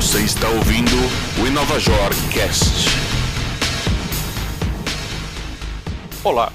Você 0.00 0.24
está 0.24 0.48
ouvindo 0.48 0.96
o 1.42 1.46
Inovajor 1.46 2.08
Cast. 2.32 2.88
Olá, 6.24 6.50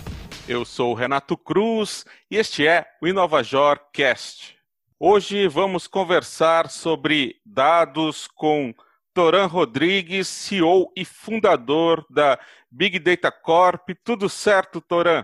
eu 0.49 0.65
sou 0.65 0.91
o 0.91 0.93
Renato 0.95 1.37
Cruz 1.37 2.05
e 2.31 2.37
este 2.37 2.65
é 2.65 2.87
o 2.99 3.07
Inovajor 3.07 3.79
Cast. 3.93 4.57
Hoje 4.99 5.47
vamos 5.47 5.85
conversar 5.85 6.71
sobre 6.71 7.35
dados 7.45 8.27
com 8.27 8.73
Toran 9.13 9.45
Rodrigues, 9.45 10.27
CEO 10.27 10.91
e 10.97 11.05
fundador 11.05 12.03
da 12.09 12.39
Big 12.71 12.97
Data 12.97 13.31
Corp. 13.31 13.91
Tudo 14.03 14.27
certo, 14.27 14.81
Toran? 14.81 15.23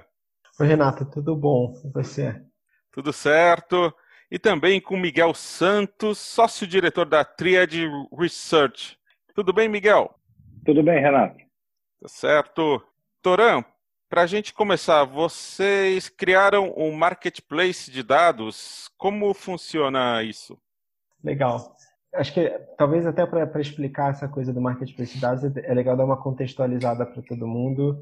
Oi, 0.59 0.67
Renato, 0.67 1.05
tudo 1.05 1.35
bom 1.35 1.73
com 1.73 1.89
você? 1.89 2.39
Tudo 2.91 3.11
certo. 3.11 3.91
E 4.31 4.39
também 4.39 4.79
com 4.79 4.95
Miguel 4.95 5.33
Santos, 5.33 6.17
sócio-diretor 6.17 7.05
da 7.05 7.25
Triad 7.25 7.73
Research. 8.17 8.97
Tudo 9.35 9.51
bem, 9.51 9.67
Miguel? 9.67 10.15
Tudo 10.65 10.81
bem, 10.81 11.01
Renato. 11.01 11.37
Tá 12.01 12.07
certo. 12.07 12.81
Toran, 13.21 13.61
para 14.09 14.21
a 14.21 14.25
gente 14.25 14.53
começar, 14.53 15.03
vocês 15.03 16.07
criaram 16.07 16.73
um 16.77 16.93
marketplace 16.93 17.91
de 17.91 18.01
dados. 18.01 18.89
Como 18.97 19.33
funciona 19.33 20.23
isso? 20.23 20.57
Legal. 21.21 21.75
Acho 22.15 22.33
que 22.33 22.49
talvez 22.77 23.05
até 23.05 23.25
para 23.25 23.59
explicar 23.59 24.11
essa 24.11 24.29
coisa 24.29 24.53
do 24.53 24.61
marketplace 24.61 25.13
de 25.13 25.19
dados 25.19 25.43
é 25.57 25.73
legal 25.73 25.97
dar 25.97 26.05
uma 26.05 26.21
contextualizada 26.21 27.05
para 27.05 27.21
todo 27.21 27.45
mundo 27.45 28.01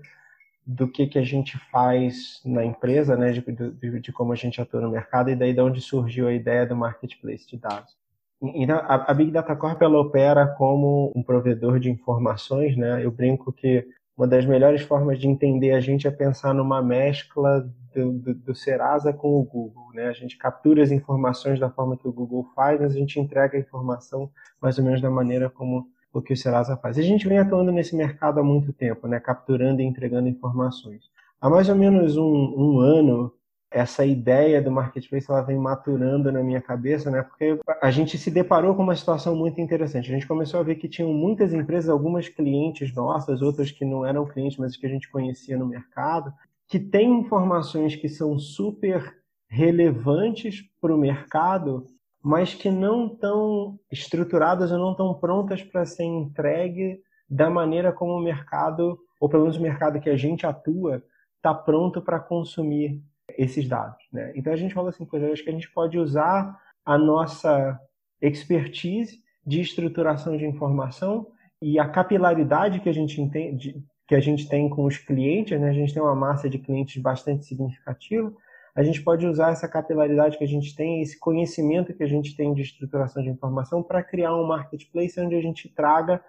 do 0.72 0.88
que, 0.88 1.08
que 1.08 1.18
a 1.18 1.24
gente 1.24 1.58
faz 1.72 2.40
na 2.46 2.64
empresa, 2.64 3.18
né, 3.18 3.32
de, 3.32 3.42
de, 3.42 4.00
de, 4.00 4.12
como 4.12 4.32
a 4.32 4.36
gente 4.36 4.62
atua 4.62 4.80
no 4.80 4.92
mercado 4.92 5.32
e 5.32 5.36
daí 5.36 5.52
de 5.52 5.60
onde 5.60 5.82
surgiu 5.82 6.28
a 6.28 6.34
ideia 6.34 6.64
do 6.64 6.76
marketplace 6.76 7.48
de 7.48 7.58
dados. 7.58 7.98
Então, 8.40 8.78
a, 8.78 9.12
a 9.12 9.14
Big 9.16 9.32
Data 9.32 9.56
Corp 9.56 9.82
ela 9.82 10.00
opera 10.00 10.46
como 10.46 11.12
um 11.16 11.24
provedor 11.24 11.80
de 11.80 11.90
informações, 11.90 12.78
né? 12.78 13.04
Eu 13.04 13.10
brinco 13.10 13.52
que 13.52 13.84
uma 14.16 14.28
das 14.28 14.46
melhores 14.46 14.84
formas 14.84 15.20
de 15.20 15.28
entender 15.28 15.72
a 15.72 15.80
gente 15.80 16.08
é 16.08 16.12
pensar 16.12 16.54
numa 16.54 16.84
mescla 16.84 17.68
do, 17.96 18.12
do, 18.12 18.36
do, 18.36 18.56
Serasa 18.56 19.12
com 19.12 19.40
o 19.40 19.44
Google. 19.44 19.90
Né? 19.94 20.06
A 20.08 20.14
gente 20.14 20.38
captura 20.38 20.84
as 20.84 20.92
informações 20.92 21.60
da 21.60 21.72
forma 21.72 21.98
que 21.98 22.08
o 22.08 22.14
Google 22.14 22.46
faz, 22.56 22.80
mas 22.80 22.94
a 22.94 22.98
gente 22.98 23.20
entrega 23.20 23.58
a 23.58 23.60
informação 23.60 24.30
mais 24.62 24.78
ou 24.78 24.84
menos 24.84 25.02
da 25.02 25.10
maneira 25.10 25.50
como 25.50 25.88
o 26.14 26.22
que 26.22 26.34
o 26.34 26.38
Serasa 26.38 26.78
faz. 26.78 26.98
A 26.98 27.02
gente 27.02 27.28
vem 27.28 27.38
atuando 27.38 27.72
nesse 27.72 27.96
mercado 27.96 28.40
há 28.40 28.44
muito 28.44 28.74
tempo, 28.74 29.08
né? 29.08 29.20
capturando 29.20 29.82
e 29.82 29.86
entregando 29.86 30.28
informações. 30.28 31.10
Há 31.40 31.50
mais 31.50 31.70
ou 31.70 31.76
menos 31.76 32.18
um, 32.18 32.24
um 32.26 32.80
ano, 32.80 33.32
essa 33.72 34.06
ideia 34.06 34.62
do 34.62 34.72
marketplace 34.72 35.30
ela 35.30 35.42
vem 35.42 35.58
maturando 35.58 36.32
na 36.32 36.42
minha 36.42 36.62
cabeça, 36.62 37.12
né? 37.12 37.22
Porque 37.22 37.60
a 37.82 37.92
gente 37.92 38.18
se 38.18 38.32
deparou 38.32 38.76
com 38.76 38.84
uma 38.84 38.96
situação 38.96 39.36
muito 39.36 39.62
interessante. 39.62 40.10
A 40.10 40.14
gente 40.14 40.28
começou 40.28 40.60
a 40.60 40.64
ver 40.64 40.76
que 40.76 40.90
tinham 40.90 41.14
muitas 41.14 41.54
empresas, 41.54 41.90
algumas 41.90 42.28
clientes 42.28 42.94
nossas, 42.94 43.42
outras 43.42 43.72
que 43.72 43.86
não 43.86 44.06
eram 44.06 44.26
clientes, 44.26 44.58
mas 44.58 44.76
que 44.76 44.86
a 44.86 44.90
gente 44.90 45.10
conhecia 45.10 45.56
no 45.56 45.68
mercado, 45.68 46.34
que 46.68 46.80
têm 46.80 47.20
informações 47.20 47.96
que 47.96 48.10
são 48.10 48.38
super 48.40 49.16
relevantes 49.48 50.64
para 50.82 50.94
o 50.94 50.98
mercado, 50.98 51.86
mas 52.24 52.54
que 52.54 52.70
não 52.70 53.08
estão 53.08 53.80
estruturadas 53.92 54.72
ou 54.72 54.78
não 54.78 54.92
estão 54.92 55.14
prontas 55.14 55.64
para 55.64 55.86
ser 55.86 56.04
entregue 56.04 57.00
da 57.30 57.50
maneira 57.50 57.92
como 57.92 58.14
o 58.14 58.22
mercado, 58.22 59.00
ou 59.20 59.30
pelo 59.30 59.44
menos 59.44 59.58
o 59.58 59.62
mercado 59.62 60.00
que 60.00 60.10
a 60.10 60.18
gente 60.18 60.46
atua, 60.46 61.04
está 61.38 61.54
pronto 61.54 62.02
para 62.02 62.20
consumir 62.20 63.02
esses 63.38 63.68
dados. 63.68 64.04
Né? 64.12 64.34
Então 64.36 64.52
a 64.52 64.56
gente 64.56 64.74
falou 64.74 64.90
assim, 64.90 65.06
pois 65.06 65.24
acho 65.24 65.44
que 65.44 65.50
a 65.50 65.54
gente 65.54 65.72
pode 65.72 65.98
usar 65.98 66.58
a 66.86 66.98
nossa 66.98 67.80
expertise 68.22 69.20
de 69.46 69.62
estruturação 69.62 70.36
de 70.36 70.46
informação 70.46 71.28
e 71.62 71.80
a 71.80 71.88
capilaridade 71.88 72.80
que 72.80 72.90
a 72.90 72.94
gente 72.94 73.22
entende, 73.22 73.76
que 74.08 74.16
a 74.16 74.20
gente 74.20 74.50
tem 74.50 74.68
com 74.70 74.86
os 74.86 74.98
clientes, 74.98 75.60
né? 75.60 75.70
a 75.70 75.74
gente 75.74 75.94
tem 75.94 76.02
uma 76.02 76.16
massa 76.16 76.50
de 76.50 76.58
clientes 76.58 77.02
bastante 77.02 77.46
significativa, 77.46 78.34
a 78.76 78.84
gente 78.84 79.02
pode 79.02 79.26
usar 79.26 79.52
essa 79.52 79.68
capilaridade 79.68 80.38
que 80.38 80.44
a 80.44 80.48
gente 80.48 80.76
tem, 80.76 81.02
esse 81.02 81.20
conhecimento 81.20 81.94
que 81.94 82.04
a 82.04 82.08
gente 82.08 82.36
tem 82.36 82.54
de 82.54 82.62
estruturação 82.62 83.24
de 83.24 83.30
informação 83.30 83.82
para 83.84 84.04
criar 84.04 84.36
um 84.36 84.46
marketplace 84.46 85.20
onde 85.20 85.36
a 85.36 85.42
gente 85.42 85.68
traga 85.70 86.24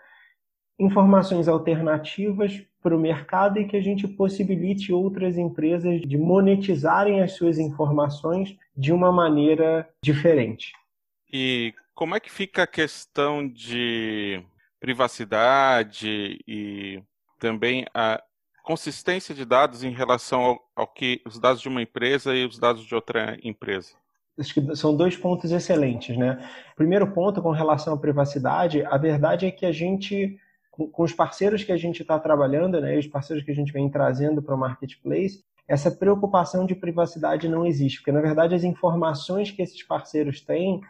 informações 0.78 1.46
alternativas 1.46 2.62
para 2.82 2.96
o 2.96 2.98
mercado 2.98 3.60
e 3.60 3.66
que 3.66 3.76
a 3.76 3.82
gente 3.82 4.08
possibilite 4.08 4.92
outras 4.92 5.36
empresas 5.36 6.00
de 6.00 6.16
monetizarem 6.16 7.22
as 7.22 7.32
suas 7.32 7.58
informações 7.58 8.56
de 8.74 8.90
uma 8.90 9.12
maneira 9.12 9.88
diferente. 10.02 10.72
E 11.30 11.74
como 11.94 12.14
é 12.14 12.20
que 12.20 12.30
fica 12.30 12.62
a 12.62 12.66
questão 12.66 13.46
de 13.46 14.42
privacidade 14.80 16.38
e 16.48 17.02
também 17.38 17.84
a 17.92 18.22
consistência 18.70 19.34
de 19.34 19.44
dados 19.44 19.82
em 19.82 19.90
relação 19.90 20.42
ao, 20.42 20.60
ao 20.76 20.86
que 20.86 21.20
os 21.26 21.40
dados 21.40 21.60
de 21.60 21.68
uma 21.68 21.82
empresa 21.82 22.36
e 22.36 22.46
os 22.46 22.56
dados 22.56 22.84
de 22.84 22.94
outra 22.94 23.36
empresa? 23.42 23.94
Acho 24.38 24.54
que 24.54 24.76
são 24.76 24.96
dois 24.96 25.16
pontos 25.16 25.50
excelentes, 25.50 26.16
né? 26.16 26.48
Primeiro 26.76 27.10
ponto 27.10 27.42
com 27.42 27.50
relação 27.50 27.94
à 27.94 27.98
privacidade, 27.98 28.84
a 28.84 28.96
verdade 28.96 29.44
é 29.44 29.50
que 29.50 29.66
a 29.66 29.72
gente 29.72 30.38
com 30.70 31.02
os 31.02 31.12
parceiros 31.12 31.64
que 31.64 31.72
a 31.72 31.76
gente 31.76 32.00
está 32.00 32.16
trabalhando, 32.18 32.80
né, 32.80 32.96
os 32.96 33.08
parceiros 33.08 33.44
que 33.44 33.50
a 33.50 33.54
gente 33.54 33.72
vem 33.72 33.90
trazendo 33.90 34.40
para 34.40 34.54
o 34.54 34.58
marketplace, 34.58 35.44
essa 35.68 35.90
preocupação 35.90 36.64
de 36.64 36.74
privacidade 36.74 37.48
não 37.48 37.66
existe, 37.66 37.98
porque 37.98 38.12
na 38.12 38.20
verdade 38.20 38.54
as 38.54 38.62
informações 38.62 39.50
que 39.50 39.60
esses 39.60 39.82
parceiros 39.82 40.40
têm, 40.40 40.80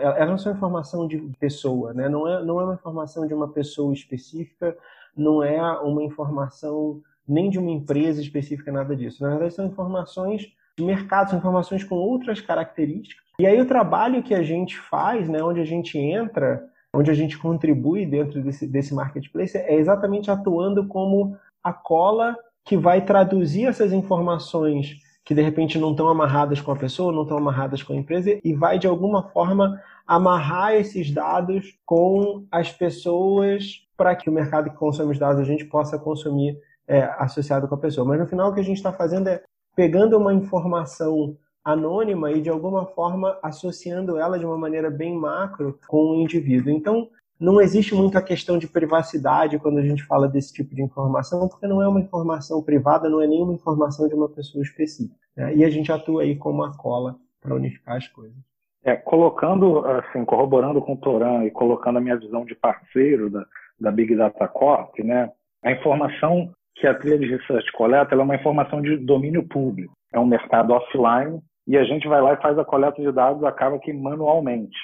elas 0.00 0.28
não 0.28 0.36
são 0.36 0.52
informação 0.52 1.06
de 1.06 1.16
pessoa, 1.38 1.94
né? 1.94 2.06
não, 2.06 2.28
é, 2.28 2.44
não 2.44 2.60
é 2.60 2.64
uma 2.64 2.74
informação 2.74 3.26
de 3.26 3.32
uma 3.32 3.48
pessoa 3.48 3.94
específica, 3.94 4.76
não 5.16 5.42
é 5.42 5.62
uma 5.78 6.02
informação 6.02 7.00
nem 7.30 7.48
de 7.48 7.58
uma 7.58 7.70
empresa 7.70 8.20
específica, 8.20 8.72
nada 8.72 8.96
disso. 8.96 9.22
Na 9.22 9.30
verdade, 9.30 9.54
são 9.54 9.66
informações 9.66 10.48
de 10.76 10.84
mercado, 10.84 11.30
são 11.30 11.38
informações 11.38 11.84
com 11.84 11.94
outras 11.94 12.40
características. 12.40 13.24
E 13.38 13.46
aí 13.46 13.60
o 13.60 13.66
trabalho 13.66 14.22
que 14.22 14.34
a 14.34 14.42
gente 14.42 14.76
faz, 14.76 15.28
né, 15.28 15.42
onde 15.42 15.60
a 15.60 15.64
gente 15.64 15.98
entra, 15.98 16.62
onde 16.94 17.10
a 17.10 17.14
gente 17.14 17.38
contribui 17.38 18.04
dentro 18.04 18.42
desse, 18.42 18.66
desse 18.66 18.92
marketplace 18.92 19.56
é 19.56 19.76
exatamente 19.76 20.30
atuando 20.30 20.86
como 20.86 21.36
a 21.62 21.72
cola 21.72 22.36
que 22.64 22.76
vai 22.76 23.04
traduzir 23.04 23.66
essas 23.66 23.92
informações 23.92 24.96
que 25.24 25.34
de 25.34 25.42
repente 25.42 25.78
não 25.78 25.92
estão 25.92 26.08
amarradas 26.08 26.60
com 26.60 26.72
a 26.72 26.76
pessoa, 26.76 27.12
não 27.12 27.22
estão 27.22 27.38
amarradas 27.38 27.82
com 27.82 27.92
a 27.92 27.96
empresa 27.96 28.38
e 28.42 28.52
vai 28.52 28.78
de 28.78 28.86
alguma 28.86 29.22
forma 29.22 29.80
amarrar 30.06 30.74
esses 30.74 31.10
dados 31.10 31.78
com 31.86 32.44
as 32.50 32.72
pessoas 32.72 33.86
para 33.96 34.16
que 34.16 34.28
o 34.28 34.32
mercado 34.32 34.70
que 34.70 34.76
consome 34.76 35.12
os 35.12 35.18
dados 35.18 35.40
a 35.40 35.44
gente 35.44 35.64
possa 35.64 35.98
consumir 35.98 36.58
é, 36.90 37.04
associado 37.18 37.68
com 37.68 37.76
a 37.76 37.78
pessoa. 37.78 38.04
Mas 38.04 38.18
no 38.18 38.26
final 38.26 38.50
o 38.50 38.54
que 38.54 38.60
a 38.60 38.64
gente 38.64 38.78
está 38.78 38.92
fazendo 38.92 39.28
é 39.28 39.40
pegando 39.76 40.18
uma 40.18 40.34
informação 40.34 41.36
anônima 41.64 42.32
e 42.32 42.42
de 42.42 42.50
alguma 42.50 42.84
forma 42.84 43.38
associando 43.42 44.18
ela 44.18 44.38
de 44.38 44.44
uma 44.44 44.58
maneira 44.58 44.90
bem 44.90 45.14
macro 45.14 45.78
com 45.86 46.10
o 46.10 46.14
indivíduo. 46.16 46.72
Então, 46.72 47.08
não 47.38 47.60
existe 47.60 47.94
muita 47.94 48.20
questão 48.20 48.58
de 48.58 48.66
privacidade 48.66 49.58
quando 49.58 49.78
a 49.78 49.82
gente 49.82 50.02
fala 50.04 50.28
desse 50.28 50.52
tipo 50.52 50.74
de 50.74 50.82
informação, 50.82 51.48
porque 51.48 51.66
não 51.66 51.80
é 51.80 51.86
uma 51.86 52.00
informação 52.00 52.60
privada, 52.60 53.08
não 53.08 53.20
é 53.20 53.26
nenhuma 53.26 53.54
informação 53.54 54.08
de 54.08 54.14
uma 54.14 54.28
pessoa 54.28 54.62
específica. 54.62 55.14
Né? 55.36 55.56
E 55.56 55.64
a 55.64 55.70
gente 55.70 55.92
atua 55.92 56.22
aí 56.22 56.34
como 56.34 56.62
uma 56.62 56.76
cola 56.76 57.16
para 57.40 57.54
unificar 57.54 57.96
as 57.96 58.08
coisas. 58.08 58.36
É, 58.82 58.96
colocando, 58.96 59.86
assim, 59.86 60.24
corroborando 60.24 60.82
com 60.82 60.94
o 60.94 60.96
Toran 60.96 61.44
e 61.44 61.50
colocando 61.50 61.98
a 61.98 62.00
minha 62.00 62.16
visão 62.16 62.44
de 62.44 62.54
parceiro 62.54 63.30
da, 63.30 63.46
da 63.78 63.92
Big 63.92 64.16
Data 64.16 64.48
Corp, 64.48 64.98
né, 64.98 65.30
a 65.62 65.72
informação 65.72 66.52
que 66.80 66.86
a 66.86 66.94
trilha 66.94 67.18
de 67.18 67.26
research 67.26 67.70
coleta 67.72 68.14
é 68.14 68.18
uma 68.18 68.34
informação 68.34 68.80
de 68.80 68.96
domínio 68.96 69.46
público. 69.46 69.92
É 70.12 70.18
um 70.18 70.26
mercado 70.26 70.72
offline 70.72 71.40
e 71.66 71.76
a 71.76 71.84
gente 71.84 72.08
vai 72.08 72.20
lá 72.20 72.32
e 72.32 72.42
faz 72.42 72.58
a 72.58 72.64
coleta 72.64 73.00
de 73.00 73.12
dados, 73.12 73.44
acaba 73.44 73.78
que 73.78 73.92
manualmente. 73.92 74.76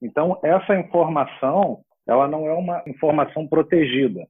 Então, 0.00 0.38
essa 0.42 0.76
informação, 0.76 1.80
ela 2.06 2.28
não 2.28 2.46
é 2.46 2.52
uma 2.52 2.82
informação 2.86 3.46
protegida. 3.48 4.26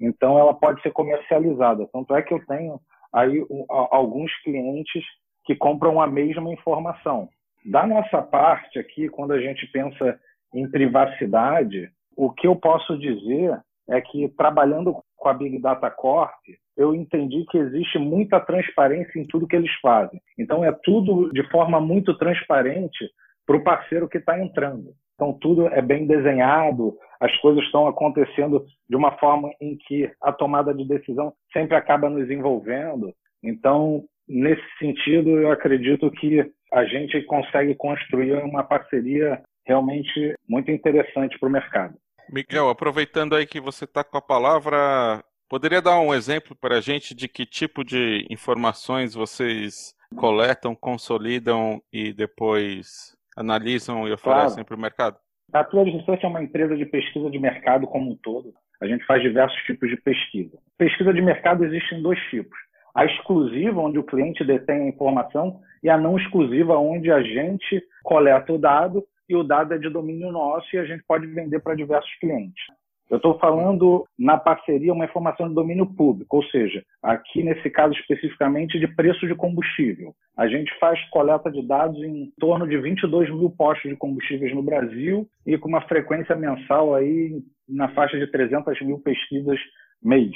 Então, 0.00 0.38
ela 0.38 0.54
pode 0.54 0.80
ser 0.82 0.92
comercializada. 0.92 1.86
Tanto 1.92 2.14
é 2.14 2.22
que 2.22 2.32
eu 2.32 2.44
tenho 2.46 2.80
aí 3.12 3.44
alguns 3.68 4.32
clientes 4.42 5.04
que 5.44 5.54
compram 5.54 6.00
a 6.00 6.06
mesma 6.06 6.52
informação. 6.52 7.28
Da 7.64 7.86
nossa 7.86 8.22
parte 8.22 8.78
aqui, 8.78 9.08
quando 9.08 9.32
a 9.32 9.40
gente 9.40 9.66
pensa 9.68 10.18
em 10.54 10.68
privacidade, 10.70 11.90
o 12.16 12.30
que 12.30 12.46
eu 12.46 12.56
posso 12.56 12.98
dizer 12.98 13.60
é 13.88 14.00
que 14.00 14.28
trabalhando 14.30 14.96
com 15.26 15.30
a 15.30 15.34
Big 15.34 15.58
Data 15.58 15.90
Corp, 15.90 16.38
eu 16.76 16.94
entendi 16.94 17.44
que 17.50 17.58
existe 17.58 17.98
muita 17.98 18.38
transparência 18.38 19.18
em 19.18 19.26
tudo 19.26 19.48
que 19.48 19.56
eles 19.56 19.72
fazem. 19.82 20.20
Então, 20.38 20.64
é 20.64 20.70
tudo 20.84 21.32
de 21.32 21.42
forma 21.50 21.80
muito 21.80 22.16
transparente 22.16 23.10
para 23.44 23.56
o 23.56 23.64
parceiro 23.64 24.08
que 24.08 24.18
está 24.18 24.38
entrando. 24.38 24.92
Então, 25.16 25.32
tudo 25.32 25.66
é 25.66 25.82
bem 25.82 26.06
desenhado, 26.06 26.96
as 27.20 27.36
coisas 27.38 27.64
estão 27.64 27.88
acontecendo 27.88 28.64
de 28.88 28.94
uma 28.94 29.18
forma 29.18 29.50
em 29.60 29.76
que 29.76 30.08
a 30.22 30.30
tomada 30.30 30.72
de 30.72 30.86
decisão 30.86 31.32
sempre 31.52 31.76
acaba 31.76 32.08
nos 32.08 32.30
envolvendo. 32.30 33.12
Então, 33.42 34.04
nesse 34.28 34.62
sentido, 34.78 35.30
eu 35.30 35.50
acredito 35.50 36.08
que 36.12 36.48
a 36.72 36.84
gente 36.84 37.20
consegue 37.22 37.74
construir 37.74 38.34
uma 38.44 38.62
parceria 38.62 39.42
realmente 39.66 40.36
muito 40.48 40.70
interessante 40.70 41.36
para 41.36 41.48
o 41.48 41.52
mercado. 41.52 41.96
Miguel, 42.30 42.68
aproveitando 42.68 43.34
aí 43.34 43.46
que 43.46 43.60
você 43.60 43.84
está 43.84 44.02
com 44.02 44.18
a 44.18 44.22
palavra, 44.22 45.22
poderia 45.48 45.80
dar 45.80 45.98
um 46.00 46.14
exemplo 46.14 46.56
para 46.56 46.76
a 46.76 46.80
gente 46.80 47.14
de 47.14 47.28
que 47.28 47.46
tipo 47.46 47.84
de 47.84 48.26
informações 48.30 49.14
vocês 49.14 49.94
coletam, 50.16 50.74
consolidam 50.74 51.80
e 51.92 52.12
depois 52.12 53.16
analisam 53.36 54.08
e 54.08 54.12
oferecem 54.12 54.64
claro. 54.64 54.64
para 54.66 54.76
o 54.76 54.80
mercado? 54.80 55.16
A 55.52 55.60
Atual 55.60 55.84
Research 55.84 56.24
é 56.24 56.28
uma 56.28 56.42
empresa 56.42 56.76
de 56.76 56.84
pesquisa 56.86 57.30
de 57.30 57.38
mercado 57.38 57.86
como 57.86 58.10
um 58.10 58.16
todo. 58.16 58.52
A 58.80 58.86
gente 58.86 59.04
faz 59.06 59.22
diversos 59.22 59.58
tipos 59.62 59.88
de 59.88 59.96
pesquisa. 59.96 60.58
Pesquisa 60.76 61.12
de 61.12 61.22
mercado 61.22 61.64
existe 61.64 61.94
em 61.94 62.02
dois 62.02 62.18
tipos. 62.30 62.58
A 62.94 63.04
exclusiva, 63.04 63.80
onde 63.80 63.98
o 63.98 64.04
cliente 64.04 64.44
detém 64.44 64.82
a 64.82 64.88
informação, 64.88 65.60
e 65.82 65.88
a 65.88 65.96
não 65.96 66.18
exclusiva, 66.18 66.76
onde 66.78 67.10
a 67.10 67.22
gente 67.22 67.82
coleta 68.02 68.52
o 68.52 68.58
dado 68.58 69.04
e 69.28 69.36
o 69.36 69.42
dado 69.42 69.74
é 69.74 69.78
de 69.78 69.88
domínio 69.88 70.30
nosso 70.32 70.74
e 70.74 70.78
a 70.78 70.84
gente 70.84 71.02
pode 71.06 71.26
vender 71.26 71.60
para 71.60 71.74
diversos 71.74 72.12
clientes. 72.18 72.62
Eu 73.08 73.18
estou 73.18 73.38
falando 73.38 74.04
na 74.18 74.36
parceria 74.36 74.92
uma 74.92 75.04
informação 75.04 75.48
de 75.48 75.54
domínio 75.54 75.86
público, 75.86 76.38
ou 76.38 76.44
seja, 76.44 76.82
aqui 77.00 77.42
nesse 77.42 77.70
caso 77.70 77.94
especificamente 77.94 78.80
de 78.80 78.88
preço 78.88 79.28
de 79.28 79.34
combustível. 79.34 80.12
A 80.36 80.48
gente 80.48 80.76
faz 80.80 81.00
coleta 81.10 81.50
de 81.50 81.62
dados 81.62 82.02
em 82.02 82.32
torno 82.38 82.66
de 82.66 82.76
22 82.76 83.30
mil 83.30 83.50
postos 83.50 83.88
de 83.88 83.96
combustíveis 83.96 84.52
no 84.52 84.62
Brasil 84.62 85.28
e 85.46 85.56
com 85.56 85.68
uma 85.68 85.82
frequência 85.82 86.34
mensal 86.34 86.96
aí 86.96 87.40
na 87.68 87.88
faixa 87.90 88.18
de 88.18 88.26
300 88.26 88.80
mil 88.82 88.98
pesquisas 88.98 89.58
mês. 90.02 90.34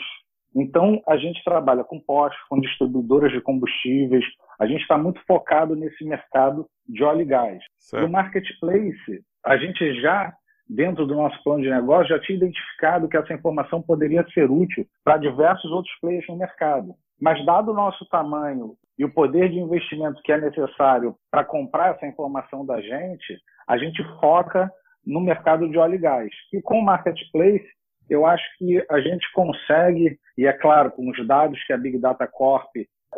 Então, 0.55 1.01
a 1.07 1.17
gente 1.17 1.43
trabalha 1.45 1.85
com 1.85 2.01
postos, 2.01 2.41
com 2.49 2.61
distribuidoras 2.61 3.33
de 3.33 3.41
combustíveis, 3.41 4.25
a 4.59 4.67
gente 4.67 4.83
está 4.83 4.99
muito 4.99 5.21
focado 5.27 5.77
nesse 5.77 6.05
mercado 6.05 6.67
de 6.89 7.03
óleo 7.05 7.23
e 7.23 7.25
gás. 7.25 7.63
Certo. 7.79 8.03
No 8.03 8.13
marketplace, 8.13 9.23
a 9.45 9.57
gente 9.57 10.01
já 10.01 10.33
dentro 10.71 11.05
do 11.05 11.17
nosso 11.17 11.43
plano 11.43 11.63
de 11.63 11.69
negócio, 11.69 12.09
já 12.09 12.21
tinha 12.21 12.37
identificado 12.37 13.09
que 13.09 13.17
essa 13.17 13.35
informação 13.35 13.83
poderia 13.83 14.25
ser 14.33 14.49
útil 14.49 14.87
para 15.03 15.17
diversos 15.17 15.71
outros 15.73 15.93
players 16.01 16.27
no 16.29 16.37
mercado. 16.37 16.95
Mas, 17.21 17.45
dado 17.45 17.73
o 17.73 17.75
nosso 17.75 18.07
tamanho 18.09 18.75
e 18.97 19.05
o 19.05 19.13
poder 19.13 19.51
de 19.51 19.59
investimento 19.59 20.23
que 20.23 20.33
é 20.33 20.41
necessário 20.41 21.17
para 21.31 21.45
comprar 21.45 21.95
essa 21.95 22.07
informação 22.07 22.65
da 22.65 22.81
gente, 22.81 23.39
a 23.67 23.77
gente 23.77 24.03
foca 24.21 24.71
no 25.05 25.21
mercado 25.21 25.69
de 25.69 25.77
óleo 25.77 25.97
e 25.97 25.99
gás. 25.99 26.31
E 26.53 26.63
com 26.63 26.79
o 26.79 26.85
marketplace, 26.85 27.67
eu 28.11 28.27
acho 28.27 28.45
que 28.59 28.85
a 28.91 29.01
gente 29.01 29.25
consegue, 29.33 30.19
e 30.37 30.45
é 30.45 30.53
claro, 30.53 30.91
com 30.91 31.09
os 31.09 31.27
dados 31.27 31.63
que 31.65 31.73
a 31.73 31.79
Big 31.79 31.97
Data 31.99 32.27
Corp 32.27 32.69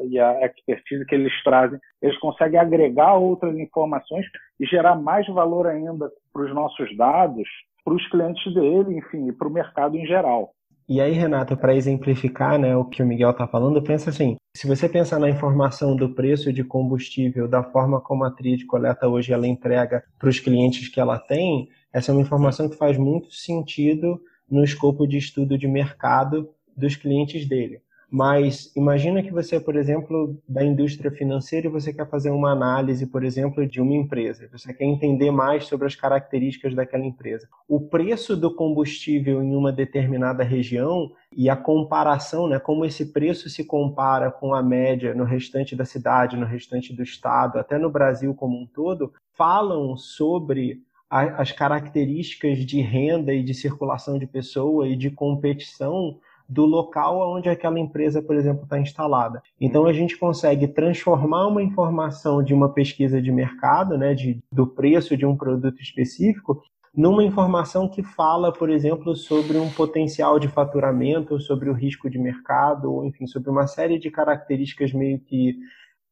e 0.03 0.19
a 0.19 0.47
expertise 0.47 1.07
que 1.07 1.15
eles 1.15 1.33
trazem, 1.43 1.79
eles 2.01 2.19
conseguem 2.19 2.61
agregar 2.61 3.15
outras 3.15 3.57
informações 3.59 4.27
e 4.61 4.67
gerar 4.67 4.95
mais 4.95 5.27
valor 5.27 5.67
ainda 5.67 6.11
para 6.33 6.43
os 6.45 6.55
nossos 6.55 6.95
dados, 6.97 7.49
para 7.83 7.95
os 7.95 8.07
clientes 8.11 8.55
dele, 8.55 8.99
enfim, 8.99 9.29
e 9.29 9.33
para 9.33 9.49
o 9.49 9.53
mercado 9.53 9.97
em 9.97 10.07
geral. 10.07 10.53
E 10.89 11.01
aí, 11.01 11.13
Renato, 11.13 11.57
para 11.57 11.75
exemplificar 11.75 12.59
né, 12.59 12.77
o 12.77 12.85
que 12.85 13.03
o 13.03 13.07
Miguel 13.07 13.31
está 13.31 13.47
falando, 13.47 13.83
pensa 13.83 14.11
assim: 14.11 14.37
se 14.55 14.67
você 14.67 14.89
pensar 14.89 15.19
na 15.19 15.31
informação 15.31 15.97
do 15.97 16.15
preço 16.15 16.53
de 16.53 16.65
combustível, 16.65 17.49
da 17.49 17.63
forma 17.63 18.01
como 18.01 18.25
a 18.25 18.31
trilha 18.31 18.59
de 18.59 18.67
coleta 18.67 19.09
hoje 19.09 19.33
ela 19.33 19.47
entrega 19.47 20.03
para 20.19 20.29
os 20.29 20.39
clientes 20.39 20.89
que 20.89 21.01
ela 21.01 21.19
tem, 21.19 21.69
essa 21.93 22.11
é 22.11 22.15
uma 22.15 22.21
informação 22.21 22.69
que 22.69 22.77
faz 22.77 22.99
muito 22.99 23.33
sentido 23.33 24.21
no 24.53 24.63
escopo 24.63 25.07
de 25.07 25.17
estudo 25.17 25.57
de 25.57 25.67
mercado 25.67 26.51
dos 26.77 26.95
clientes 26.95 27.49
dele. 27.49 27.81
Mas 28.15 28.71
imagina 28.77 29.23
que 29.23 29.33
você, 29.33 29.59
por 29.59 29.75
exemplo, 29.75 30.39
da 30.47 30.63
indústria 30.63 31.11
financeira 31.11 31.67
e 31.67 31.71
você 31.71 31.95
quer 31.95 32.07
fazer 32.11 32.29
uma 32.29 32.51
análise, 32.53 33.07
por 33.07 33.25
exemplo, 33.25 33.67
de 33.67 33.81
uma 33.81 33.95
empresa. 33.95 34.47
Você 34.53 34.75
quer 34.75 34.85
entender 34.85 35.31
mais 35.31 35.65
sobre 35.65 35.87
as 35.87 35.97
características 35.97 36.75
daquela 36.75 37.07
empresa. 37.07 37.49
O 37.67 37.81
preço 37.81 38.37
do 38.37 38.55
combustível 38.55 39.43
em 39.43 39.57
uma 39.57 39.73
determinada 39.73 40.45
região 40.45 41.11
e 41.35 41.49
a 41.49 41.57
comparação, 41.57 42.47
né, 42.47 42.59
como 42.59 42.85
esse 42.85 43.15
preço 43.15 43.49
se 43.49 43.65
compara 43.65 44.31
com 44.31 44.55
a 44.55 44.63
média 44.63 45.15
no 45.15 45.25
restante 45.25 45.75
da 45.75 45.87
cidade, 45.87 46.37
no 46.37 46.45
restante 46.45 46.95
do 46.95 47.03
estado, 47.03 47.59
até 47.59 47.79
no 47.79 47.89
Brasil 47.89 48.35
como 48.35 48.61
um 48.61 48.67
todo, 48.67 49.11
falam 49.33 49.97
sobre 49.97 50.83
as 51.13 51.53
características 51.53 52.59
de 52.65 52.81
renda 52.81 53.35
e 53.35 53.43
de 53.43 53.53
circulação 53.53 54.19
de 54.19 54.27
pessoa 54.27 54.89
e 54.89 54.97
de 54.97 55.11
competição 55.11 56.19
do 56.49 56.65
local 56.65 57.37
onde 57.37 57.51
aquela 57.51 57.79
empresa, 57.79 58.23
por 58.23 58.35
exemplo, 58.35 58.65
está 58.65 58.79
instalada. 58.79 59.43
Então 59.61 59.85
a 59.87 59.93
gente 59.93 60.17
consegue 60.17 60.67
transformar 60.67 61.49
uma 61.49 61.63
informação 61.63 62.43
de 62.43 62.55
uma 62.55 62.71
pesquisa 62.71 63.21
de 63.21 63.31
mercado, 63.31 63.99
né, 63.99 64.15
de, 64.15 64.43
do 64.51 64.67
preço 64.67 65.15
de 65.15 65.27
um 65.27 65.37
produto 65.37 65.81
específico, 65.83 66.63
numa 66.95 67.25
informação 67.25 67.89
que 67.89 68.03
fala, 68.03 68.51
por 68.51 68.71
exemplo, 68.71 69.15
sobre 69.15 69.59
um 69.59 69.71
potencial 69.71 70.39
de 70.39 70.49
faturamento, 70.49 71.41
sobre 71.41 71.69
o 71.69 71.75
risco 71.75 72.09
de 72.09 72.19
mercado, 72.19 72.93
ou 72.93 73.05
enfim, 73.05 73.27
sobre 73.27 73.51
uma 73.51 73.67
série 73.67 73.99
de 73.99 74.11
características 74.11 74.93
meio 74.93 75.19
que 75.19 75.57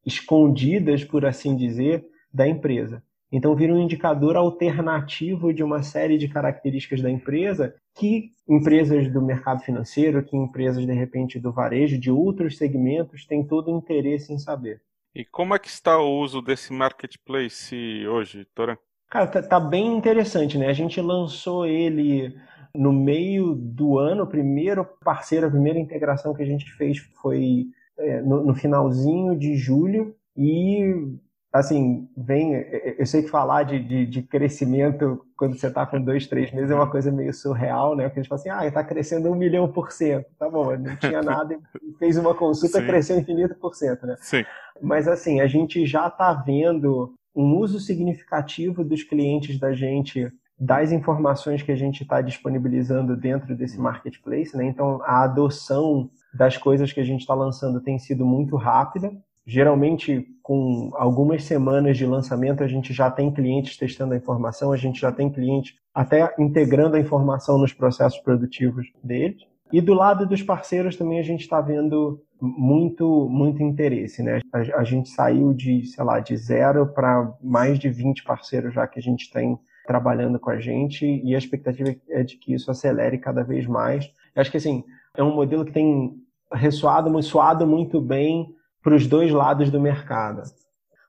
escondidas, 0.05 1.03
por 1.03 1.25
assim 1.25 1.55
dizer, 1.55 2.05
da 2.33 2.47
empresa. 2.47 3.03
Então, 3.31 3.55
vira 3.55 3.73
um 3.73 3.79
indicador 3.79 4.35
alternativo 4.35 5.53
de 5.53 5.63
uma 5.63 5.81
série 5.81 6.17
de 6.17 6.27
características 6.27 7.01
da 7.01 7.09
empresa 7.09 7.73
que 7.95 8.31
empresas 8.47 9.11
do 9.11 9.21
mercado 9.21 9.61
financeiro, 9.61 10.23
que 10.23 10.35
empresas, 10.35 10.85
de 10.85 10.91
repente, 10.91 11.39
do 11.39 11.51
varejo, 11.51 11.97
de 11.97 12.11
outros 12.11 12.57
segmentos, 12.57 13.25
têm 13.25 13.45
todo 13.45 13.71
o 13.71 13.77
interesse 13.77 14.33
em 14.33 14.37
saber. 14.37 14.81
E 15.15 15.23
como 15.23 15.55
é 15.55 15.59
que 15.59 15.69
está 15.69 15.97
o 15.97 16.19
uso 16.19 16.41
desse 16.41 16.73
marketplace 16.73 18.05
hoje, 18.07 18.45
Toran? 18.53 18.77
Cara, 19.09 19.27
tá, 19.27 19.41
tá, 19.41 19.59
bem 19.59 19.97
interessante, 19.97 20.57
né? 20.57 20.67
A 20.67 20.73
gente 20.73 21.01
lançou 21.01 21.65
ele 21.65 22.33
no 22.73 22.93
meio 22.93 23.53
do 23.53 23.99
ano, 23.99 24.23
o 24.23 24.27
primeiro 24.27 24.85
parceiro, 25.03 25.47
a 25.47 25.51
primeira 25.51 25.77
integração 25.77 26.33
que 26.33 26.41
a 26.41 26.45
gente 26.45 26.71
fez 26.73 26.97
foi 27.21 27.65
é, 27.97 28.21
no, 28.21 28.45
no 28.45 28.55
finalzinho 28.55 29.37
de 29.37 29.55
julho 29.55 30.15
e 30.35 30.79
assim, 31.51 32.07
vem. 32.15 32.53
Eu 32.97 33.05
sei 33.05 33.23
que 33.23 33.29
falar 33.29 33.63
de, 33.63 33.79
de, 33.79 34.05
de 34.05 34.21
crescimento 34.21 35.25
quando 35.35 35.57
você 35.57 35.67
está 35.67 35.85
com 35.85 36.01
dois, 36.01 36.27
três 36.27 36.51
meses 36.51 36.71
é 36.71 36.75
uma 36.75 36.89
coisa 36.89 37.11
meio 37.11 37.33
surreal, 37.33 37.95
né? 37.95 38.03
Porque 38.05 38.19
a 38.19 38.23
gente 38.23 38.29
fala 38.29 38.41
assim, 38.41 38.49
ah, 38.49 38.65
está 38.65 38.83
crescendo 38.83 39.29
um 39.29 39.35
milhão 39.35 39.71
por 39.71 39.91
cento. 39.91 40.27
Tá 40.37 40.49
bom, 40.49 40.77
não 40.77 40.95
tinha 40.97 41.21
nada 41.23 41.53
e 41.55 41.93
fez 41.97 42.17
uma 42.17 42.33
consulta, 42.33 42.79
Sim. 42.79 42.85
cresceu 42.85 43.19
infinito 43.19 43.55
por 43.55 43.75
cento, 43.75 44.05
né? 44.05 44.15
Sim. 44.19 44.45
Mas 44.81 45.07
assim, 45.07 45.41
a 45.41 45.47
gente 45.47 45.85
já 45.85 46.07
está 46.07 46.33
vendo 46.33 47.13
um 47.35 47.57
uso 47.57 47.79
significativo 47.79 48.83
dos 48.83 49.03
clientes 49.03 49.59
da 49.59 49.73
gente 49.73 50.31
das 50.59 50.91
informações 50.91 51.63
que 51.63 51.71
a 51.71 51.75
gente 51.75 52.03
está 52.03 52.21
disponibilizando 52.21 53.17
dentro 53.17 53.55
desse 53.55 53.79
marketplace, 53.79 54.55
né? 54.55 54.63
Então 54.65 55.01
a 55.03 55.23
adoção 55.23 56.07
das 56.31 56.55
coisas 56.55 56.93
que 56.93 56.99
a 56.99 57.03
gente 57.03 57.21
está 57.21 57.33
lançando 57.33 57.81
tem 57.81 57.97
sido 57.97 58.25
muito 58.25 58.55
rápida. 58.55 59.11
Geralmente, 59.45 60.27
com 60.43 60.91
algumas 60.93 61.43
semanas 61.43 61.97
de 61.97 62.05
lançamento, 62.05 62.63
a 62.63 62.67
gente 62.67 62.93
já 62.93 63.09
tem 63.09 63.31
clientes 63.31 63.77
testando 63.77 64.13
a 64.13 64.17
informação, 64.17 64.71
a 64.71 64.77
gente 64.77 64.99
já 65.01 65.11
tem 65.11 65.29
clientes 65.29 65.75
até 65.93 66.33
integrando 66.37 66.95
a 66.95 66.99
informação 66.99 67.57
nos 67.57 67.73
processos 67.73 68.19
produtivos 68.19 68.87
deles. 69.03 69.41
E 69.71 69.81
do 69.81 69.93
lado 69.93 70.27
dos 70.27 70.43
parceiros 70.43 70.95
também 70.95 71.19
a 71.19 71.23
gente 71.23 71.41
está 71.41 71.61
vendo 71.61 72.21
muito, 72.41 73.27
muito 73.29 73.63
interesse, 73.63 74.21
né? 74.21 74.41
A, 74.51 74.79
a, 74.79 74.83
gente 74.83 75.09
saiu 75.09 75.53
de, 75.53 75.85
sei 75.85 76.03
lá, 76.03 76.19
de 76.19 76.35
zero 76.35 76.87
para 76.87 77.31
mais 77.41 77.79
de 77.79 77.87
20 77.87 78.23
parceiros 78.23 78.73
já 78.73 78.85
que 78.87 78.99
a 78.99 79.01
gente 79.01 79.31
tem 79.31 79.57
trabalhando 79.85 80.39
com 80.39 80.49
a 80.49 80.59
gente 80.59 81.05
e 81.23 81.33
a 81.35 81.37
expectativa 81.37 81.95
é 82.09 82.23
de 82.23 82.37
que 82.37 82.53
isso 82.53 82.69
acelere 82.69 83.17
cada 83.17 83.43
vez 83.43 83.65
mais. 83.65 84.05
Eu 84.35 84.41
acho 84.41 84.51
que, 84.51 84.57
assim, 84.57 84.83
é 85.15 85.23
um 85.23 85.35
modelo 85.35 85.65
que 85.65 85.71
tem 85.71 86.15
ressoado, 86.51 87.21
soado 87.21 87.65
muito 87.65 88.01
bem 88.01 88.53
para 88.81 88.95
os 88.95 89.07
dois 89.07 89.31
lados 89.31 89.69
do 89.69 89.79
mercado. 89.79 90.43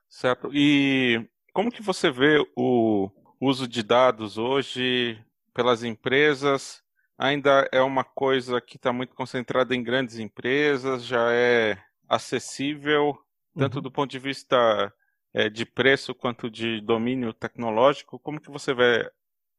Certo. 0.09 0.49
E 0.53 1.27
como 1.53 1.71
que 1.71 1.81
você 1.81 2.11
vê 2.11 2.43
o 2.55 3.09
uso 3.39 3.67
de 3.67 3.83
dados 3.83 4.37
hoje 4.37 5.19
pelas 5.53 5.83
empresas? 5.83 6.81
Ainda 7.17 7.67
é 7.71 7.81
uma 7.81 8.03
coisa 8.03 8.59
que 8.59 8.77
está 8.77 8.91
muito 8.91 9.15
concentrada 9.15 9.75
em 9.75 9.83
grandes 9.83 10.19
empresas, 10.19 11.03
já 11.03 11.31
é 11.31 11.77
acessível, 12.07 13.17
tanto 13.57 13.75
uhum. 13.77 13.81
do 13.81 13.91
ponto 13.91 14.11
de 14.11 14.19
vista 14.19 14.93
é, 15.33 15.49
de 15.49 15.65
preço 15.65 16.13
quanto 16.13 16.49
de 16.49 16.81
domínio 16.81 17.33
tecnológico. 17.33 18.19
Como 18.19 18.41
que 18.41 18.51
você 18.51 18.73
vê 18.73 19.11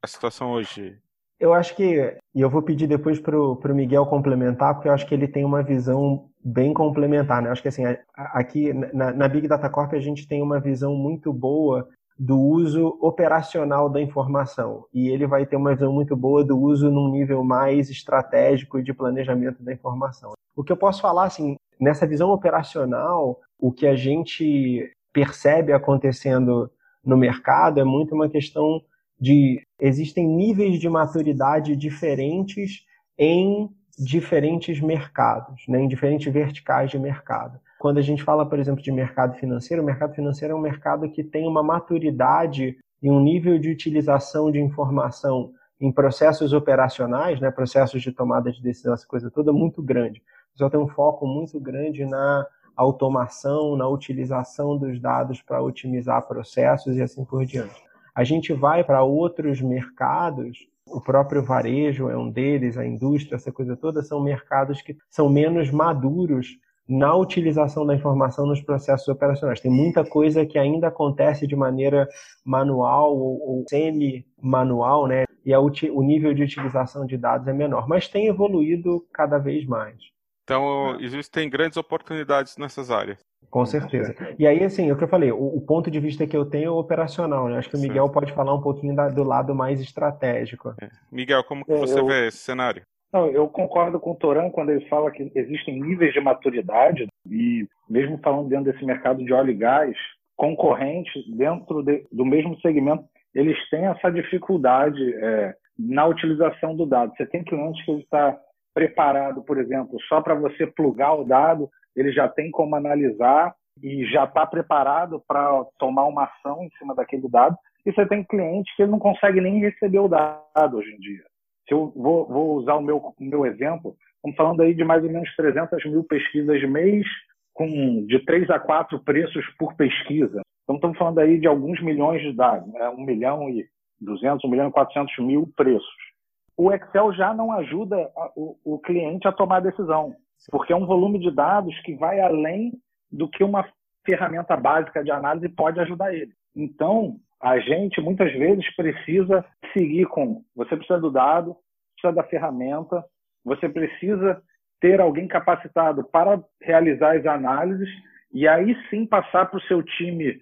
a 0.02 0.06
situação 0.06 0.52
hoje? 0.52 1.00
Eu 1.38 1.52
acho 1.52 1.74
que, 1.74 2.16
e 2.34 2.40
eu 2.40 2.48
vou 2.48 2.62
pedir 2.62 2.86
depois 2.86 3.18
para 3.18 3.38
o 3.38 3.74
Miguel 3.74 4.06
complementar, 4.06 4.74
porque 4.74 4.88
eu 4.88 4.92
acho 4.92 5.06
que 5.06 5.14
ele 5.14 5.28
tem 5.28 5.44
uma 5.44 5.62
visão 5.62 6.28
bem 6.44 6.72
complementar. 6.72 7.42
Né? 7.42 7.48
Eu 7.48 7.52
acho 7.52 7.62
que 7.62 7.68
assim, 7.68 7.82
aqui 8.14 8.72
na, 8.72 9.12
na 9.12 9.28
Big 9.28 9.48
Data 9.48 9.68
Corp 9.68 9.92
a 9.94 10.00
gente 10.00 10.28
tem 10.28 10.42
uma 10.42 10.60
visão 10.60 10.94
muito 10.94 11.32
boa 11.32 11.88
do 12.16 12.38
uso 12.38 12.96
operacional 13.00 13.90
da 13.90 14.00
informação 14.00 14.86
e 14.94 15.08
ele 15.08 15.26
vai 15.26 15.44
ter 15.44 15.56
uma 15.56 15.74
visão 15.74 15.92
muito 15.92 16.14
boa 16.16 16.44
do 16.44 16.56
uso 16.56 16.88
num 16.88 17.10
nível 17.10 17.42
mais 17.42 17.90
estratégico 17.90 18.80
de 18.80 18.94
planejamento 18.94 19.62
da 19.62 19.72
informação. 19.72 20.32
O 20.54 20.62
que 20.62 20.70
eu 20.70 20.76
posso 20.76 21.02
falar 21.02 21.24
assim, 21.24 21.56
nessa 21.80 22.06
visão 22.06 22.30
operacional, 22.30 23.40
o 23.58 23.72
que 23.72 23.86
a 23.86 23.96
gente 23.96 24.92
percebe 25.12 25.72
acontecendo 25.72 26.70
no 27.04 27.16
mercado 27.16 27.80
é 27.80 27.84
muito 27.84 28.14
uma 28.14 28.28
questão 28.28 28.80
de 29.24 29.66
existem 29.80 30.28
níveis 30.28 30.78
de 30.78 30.86
maturidade 30.86 31.74
diferentes 31.74 32.84
em 33.18 33.70
diferentes 33.98 34.80
mercados, 34.80 35.62
né, 35.66 35.80
em 35.80 35.88
diferentes 35.88 36.30
verticais 36.30 36.90
de 36.90 36.98
mercado. 36.98 37.58
Quando 37.78 37.98
a 37.98 38.02
gente 38.02 38.22
fala, 38.22 38.46
por 38.46 38.58
exemplo, 38.58 38.82
de 38.82 38.92
mercado 38.92 39.34
financeiro, 39.36 39.82
o 39.82 39.86
mercado 39.86 40.14
financeiro 40.14 40.52
é 40.52 40.56
um 40.56 40.60
mercado 40.60 41.08
que 41.08 41.24
tem 41.24 41.46
uma 41.46 41.62
maturidade 41.62 42.76
e 43.02 43.10
um 43.10 43.20
nível 43.20 43.58
de 43.58 43.70
utilização 43.70 44.50
de 44.50 44.60
informação 44.60 45.52
em 45.80 45.90
processos 45.90 46.52
operacionais, 46.52 47.40
né, 47.40 47.50
processos 47.50 48.02
de 48.02 48.12
tomada 48.12 48.52
de 48.52 48.62
decisão, 48.62 48.92
essa 48.92 49.06
coisa 49.06 49.30
toda, 49.30 49.52
muito 49.52 49.82
grande. 49.82 50.22
Só 50.54 50.68
tem 50.68 50.78
um 50.78 50.88
foco 50.88 51.26
muito 51.26 51.58
grande 51.58 52.04
na 52.04 52.46
automação, 52.76 53.74
na 53.74 53.88
utilização 53.88 54.76
dos 54.76 55.00
dados 55.00 55.40
para 55.40 55.62
otimizar 55.62 56.26
processos 56.26 56.96
e 56.96 57.02
assim 57.02 57.24
por 57.24 57.46
diante. 57.46 57.93
A 58.14 58.24
gente 58.24 58.52
vai 58.52 58.84
para 58.84 59.02
outros 59.02 59.60
mercados 59.60 60.68
o 60.86 61.00
próprio 61.00 61.42
varejo 61.42 62.08
é 62.08 62.16
um 62.16 62.30
deles, 62.30 62.76
a 62.76 62.86
indústria, 62.86 63.36
essa 63.36 63.50
coisa 63.50 63.76
toda, 63.76 64.02
são 64.02 64.22
mercados 64.22 64.82
que 64.82 64.96
são 65.10 65.28
menos 65.28 65.70
maduros 65.70 66.58
na 66.86 67.14
utilização 67.16 67.86
da 67.86 67.94
informação 67.94 68.46
nos 68.46 68.60
processos 68.60 69.08
operacionais. 69.08 69.60
Tem 69.60 69.70
muita 69.70 70.04
coisa 70.04 70.44
que 70.44 70.58
ainda 70.58 70.88
acontece 70.88 71.46
de 71.46 71.56
maneira 71.56 72.06
manual 72.44 73.16
ou, 73.16 73.40
ou 73.40 73.64
semi-manual, 73.68 75.06
né? 75.06 75.24
E 75.44 75.52
a, 75.52 75.58
o 75.60 76.02
nível 76.02 76.34
de 76.34 76.42
utilização 76.42 77.06
de 77.06 77.16
dados 77.16 77.48
é 77.48 77.52
menor, 77.52 77.88
mas 77.88 78.06
tem 78.06 78.26
evoluído 78.26 79.06
cada 79.12 79.38
vez 79.38 79.64
mais. 79.66 79.96
Então, 80.44 81.00
existem 81.00 81.48
grandes 81.48 81.78
oportunidades 81.78 82.58
nessas 82.58 82.90
áreas. 82.90 83.18
Com 83.54 83.64
certeza. 83.64 84.16
E 84.36 84.48
aí, 84.48 84.64
assim, 84.64 84.90
é 84.90 84.92
o 84.92 84.96
que 84.96 85.04
eu 85.04 85.08
falei, 85.08 85.30
o, 85.30 85.38
o 85.38 85.60
ponto 85.60 85.88
de 85.88 86.00
vista 86.00 86.26
que 86.26 86.36
eu 86.36 86.44
tenho 86.44 86.66
é 86.66 86.70
operacional, 86.72 87.48
né? 87.48 87.56
Acho 87.56 87.70
que 87.70 87.76
o 87.76 87.80
Miguel 87.80 88.08
pode 88.08 88.32
falar 88.32 88.52
um 88.52 88.60
pouquinho 88.60 88.96
da, 88.96 89.08
do 89.08 89.22
lado 89.22 89.54
mais 89.54 89.80
estratégico. 89.80 90.74
É. 90.82 90.88
Miguel, 91.12 91.44
como 91.44 91.64
que 91.64 91.70
é, 91.70 91.76
você 91.76 92.00
eu... 92.00 92.04
vê 92.04 92.26
esse 92.26 92.38
cenário? 92.38 92.82
Não, 93.12 93.28
eu 93.28 93.46
concordo 93.46 94.00
com 94.00 94.10
o 94.10 94.16
Toran 94.16 94.50
quando 94.50 94.70
ele 94.70 94.84
fala 94.88 95.08
que 95.12 95.30
existem 95.36 95.80
níveis 95.80 96.12
de 96.12 96.20
maturidade 96.20 97.06
e 97.30 97.64
mesmo 97.88 98.18
falando 98.24 98.48
dentro 98.48 98.72
desse 98.72 98.84
mercado 98.84 99.24
de 99.24 99.32
óleo 99.32 99.52
e 99.52 99.54
gás, 99.54 99.96
concorrentes 100.34 101.24
dentro 101.36 101.80
de, 101.84 102.04
do 102.10 102.24
mesmo 102.24 102.60
segmento, 102.60 103.04
eles 103.32 103.56
têm 103.70 103.86
essa 103.86 104.10
dificuldade 104.10 105.00
é, 105.14 105.54
na 105.78 106.04
utilização 106.06 106.74
do 106.74 106.86
dado. 106.86 107.12
Você 107.16 107.24
tem 107.24 107.44
clientes 107.44 107.84
que 107.84 107.90
ele 107.92 108.00
está 108.00 108.36
preparado, 108.74 109.42
por 109.42 109.58
exemplo, 109.58 109.96
só 110.08 110.20
para 110.20 110.34
você 110.34 110.66
plugar 110.66 111.14
o 111.14 111.24
dado 111.24 111.70
ele 111.96 112.12
já 112.12 112.28
tem 112.28 112.50
como 112.50 112.74
analisar 112.74 113.54
e 113.82 114.04
já 114.06 114.24
está 114.24 114.46
preparado 114.46 115.22
para 115.26 115.64
tomar 115.78 116.04
uma 116.06 116.24
ação 116.24 116.62
em 116.62 116.70
cima 116.78 116.94
daquele 116.94 117.28
dado. 117.28 117.56
E 117.86 117.92
você 117.92 118.06
tem 118.06 118.24
cliente 118.24 118.74
que 118.76 118.86
não 118.86 118.98
consegue 118.98 119.40
nem 119.40 119.60
receber 119.60 119.98
o 119.98 120.08
dado 120.08 120.78
hoje 120.78 120.90
em 120.90 120.98
dia. 120.98 121.22
Se 121.68 121.74
eu 121.74 121.92
vou, 121.94 122.26
vou 122.26 122.54
usar 122.56 122.74
o 122.74 122.82
meu, 122.82 123.14
meu 123.18 123.46
exemplo, 123.46 123.96
estamos 124.16 124.36
falando 124.36 124.62
aí 124.62 124.74
de 124.74 124.84
mais 124.84 125.02
ou 125.04 125.10
menos 125.10 125.34
300 125.36 125.84
mil 125.86 126.04
pesquisas 126.04 126.62
mês, 126.68 127.06
com 127.52 128.04
de 128.06 128.18
3 128.24 128.50
a 128.50 128.58
4 128.58 128.98
preços 129.00 129.44
por 129.58 129.74
pesquisa. 129.74 130.40
Então, 130.64 130.76
estamos 130.76 130.98
falando 130.98 131.18
aí 131.20 131.38
de 131.38 131.46
alguns 131.46 131.80
milhões 131.82 132.22
de 132.22 132.32
dados, 132.32 132.70
né? 132.72 132.88
1 132.88 133.04
milhão 133.04 133.50
e 133.50 133.66
200, 134.00 134.44
1 134.44 134.48
milhão 134.48 134.68
e 134.68 134.72
400 134.72 135.18
mil 135.18 135.50
preços. 135.54 136.13
O 136.56 136.72
Excel 136.72 137.12
já 137.12 137.34
não 137.34 137.52
ajuda 137.52 137.96
a, 138.16 138.30
o, 138.36 138.56
o 138.64 138.78
cliente 138.78 139.26
a 139.26 139.32
tomar 139.32 139.60
decisão 139.60 140.14
porque 140.50 140.72
é 140.72 140.76
um 140.76 140.86
volume 140.86 141.18
de 141.18 141.30
dados 141.30 141.78
que 141.80 141.94
vai 141.94 142.20
além 142.20 142.72
do 143.10 143.28
que 143.28 143.42
uma 143.42 143.66
ferramenta 144.04 144.56
básica 144.56 145.02
de 145.02 145.10
análise 145.10 145.48
pode 145.48 145.80
ajudar 145.80 146.14
ele. 146.14 146.32
Então, 146.54 147.16
a 147.40 147.58
gente 147.58 148.00
muitas 148.00 148.32
vezes 148.32 148.74
precisa 148.76 149.44
seguir 149.72 150.06
com: 150.06 150.42
você 150.54 150.76
precisa 150.76 151.00
do 151.00 151.10
dado, 151.10 151.56
precisa 151.94 152.14
da 152.14 152.28
ferramenta, 152.28 153.04
você 153.44 153.68
precisa 153.68 154.42
ter 154.80 155.00
alguém 155.00 155.26
capacitado 155.26 156.04
para 156.04 156.42
realizar 156.60 157.16
as 157.16 157.26
análises 157.26 157.88
e 158.32 158.46
aí 158.46 158.76
sim 158.90 159.06
passar 159.06 159.46
para 159.46 159.58
o 159.58 159.62
seu 159.62 159.82
time 159.82 160.38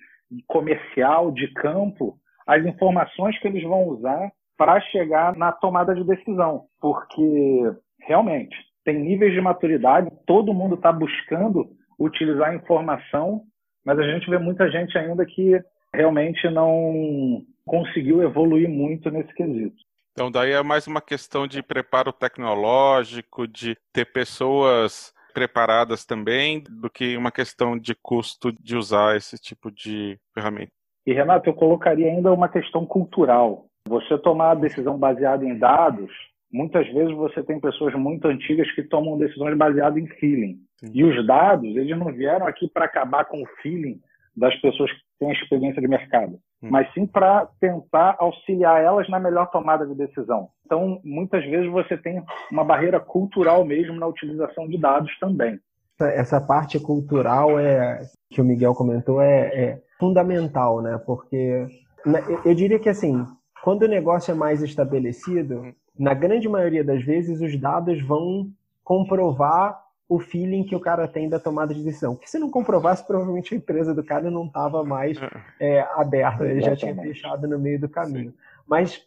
comercial 0.47 1.31
de 1.31 1.47
campo 1.55 2.17
as 2.47 2.65
informações 2.65 3.39
que 3.39 3.47
eles 3.47 3.63
vão 3.63 3.85
usar 3.85 4.33
para 4.63 4.81
chegar 4.81 5.35
na 5.35 5.51
tomada 5.51 5.93
de 5.93 6.05
decisão, 6.05 6.67
porque 6.81 7.73
realmente 7.99 8.57
tem 8.85 8.97
níveis 8.97 9.33
de 9.33 9.41
maturidade, 9.41 10.09
todo 10.25 10.55
mundo 10.55 10.77
está 10.77 10.93
buscando 10.93 11.69
utilizar 11.99 12.51
a 12.51 12.55
informação, 12.55 13.43
mas 13.85 13.99
a 13.99 14.05
gente 14.05 14.31
vê 14.31 14.39
muita 14.39 14.71
gente 14.71 14.97
ainda 14.97 15.27
que 15.27 15.61
realmente 15.93 16.49
não 16.49 17.43
conseguiu 17.67 18.23
evoluir 18.23 18.69
muito 18.69 19.11
nesse 19.11 19.35
quesito. 19.35 19.75
Então, 20.13 20.31
daí 20.31 20.53
é 20.53 20.63
mais 20.63 20.87
uma 20.87 21.01
questão 21.01 21.45
de 21.49 21.61
preparo 21.61 22.13
tecnológico, 22.13 23.49
de 23.49 23.77
ter 23.93 24.13
pessoas 24.13 25.13
preparadas 25.35 26.05
também, 26.05 26.63
do 26.71 26.89
que 26.89 27.17
uma 27.17 27.33
questão 27.33 27.77
de 27.77 27.97
custo 28.01 28.53
de 28.53 28.77
usar 28.77 29.17
esse 29.17 29.37
tipo 29.39 29.73
de 29.73 30.17
ferramenta. 30.33 30.71
E, 31.05 31.13
Renato, 31.13 31.51
eu 31.51 31.55
colocaria 31.55 32.07
ainda 32.07 32.33
uma 32.33 32.49
questão 32.49 32.87
cultural. 32.87 33.67
Você 33.89 34.19
tomar 34.19 34.53
a 34.53 34.55
decisão 34.55 34.99
baseada 34.99 35.45
em 35.45 35.59
dados 35.59 36.11
muitas 36.53 36.87
vezes 36.93 37.15
você 37.17 37.43
tem 37.43 37.59
pessoas 37.59 37.95
muito 37.95 38.29
antigas 38.29 38.71
que 38.75 38.83
tomam 38.83 39.19
decisões 39.19 39.57
baseadas 39.57 39.97
em 39.97 40.07
feeling. 40.07 40.59
Sim. 40.77 40.91
E 40.95 41.05
os 41.05 41.27
dados, 41.27 41.65
eles 41.65 41.99
não 41.99 42.13
vieram 42.13 42.47
aqui 42.47 42.69
para 42.69 42.85
acabar 42.85 43.25
com 43.25 43.43
o 43.43 43.47
feeling 43.63 43.99
das 44.37 44.55
pessoas 44.61 44.91
que 44.93 44.99
têm 45.19 45.33
experiência 45.33 45.81
de 45.81 45.89
mercado, 45.89 46.39
hum. 46.63 46.69
mas 46.71 46.91
sim 46.95 47.07
para 47.07 47.47
tentar 47.61 48.17
auxiliar 48.19 48.83
elas 48.83 49.09
na 49.09 49.21
melhor 49.21 49.51
tomada 49.51 49.87
de 49.87 49.95
decisão. 49.95 50.49
Então, 50.65 51.01
muitas 51.05 51.45
vezes 51.45 51.71
você 51.71 51.97
tem 51.97 52.23
uma 52.51 52.65
barreira 52.65 52.99
cultural 52.99 53.65
mesmo 53.65 53.99
na 53.99 54.07
utilização 54.07 54.67
de 54.69 54.79
dados 54.79 55.11
também. 55.19 55.59
Essa 56.01 56.41
parte 56.41 56.81
cultural 56.81 57.61
é 57.61 58.01
que 58.31 58.41
o 58.41 58.45
Miguel 58.45 58.75
comentou 58.75 59.21
é, 59.21 59.41
é 59.55 59.83
fundamental, 59.99 60.81
né? 60.81 60.99
Porque 61.07 61.67
né, 62.05 62.21
eu 62.45 62.55
diria 62.55 62.79
que 62.79 62.89
assim, 62.89 63.25
quando 63.63 63.83
o 63.83 63.89
negócio 63.89 64.33
é 64.33 64.35
mais 64.35 64.63
estabelecido, 64.63 65.61
hum 65.61 65.73
na 65.99 66.15
grande 66.15 66.49
maioria 66.49 66.83
das 66.83 67.03
vezes, 67.03 67.41
os 67.41 67.59
dados 67.59 68.01
vão 68.03 68.51
comprovar 68.83 69.83
o 70.09 70.19
feeling 70.19 70.65
que 70.65 70.77
o 70.77 70.81
cara 70.81 71.09
tem 71.09 71.29
da 71.29 71.39
tomada 71.39 71.73
de 71.73 71.83
decisão. 71.83 72.15
Porque 72.15 72.29
se 72.29 72.39
não 72.39 72.51
comprovasse, 72.51 73.07
provavelmente 73.07 73.55
a 73.55 73.57
empresa 73.57 73.95
do 73.95 74.03
cara 74.03 74.31
não 74.31 74.47
estava 74.47 74.85
mais 74.85 75.19
é, 75.61 75.77
é 75.77 75.89
aberta, 75.95 76.45
ele 76.45 76.61
já 76.61 76.77
tinha 76.77 76.95
deixado 76.95 77.47
no 77.49 77.59
meio 77.59 77.81
do 77.81 77.89
caminho. 77.89 78.35
Mas 78.67 79.03